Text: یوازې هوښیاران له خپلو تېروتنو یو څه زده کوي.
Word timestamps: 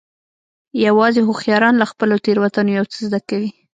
یوازې 0.85 1.21
هوښیاران 1.27 1.75
له 1.77 1.85
خپلو 1.91 2.15
تېروتنو 2.25 2.71
یو 2.77 2.85
څه 2.91 2.97
زده 3.07 3.19
کوي. 3.29 3.51